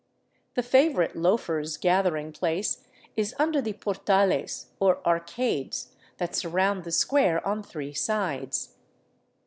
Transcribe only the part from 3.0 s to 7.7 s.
is under the portales, or arcades," that surround the square on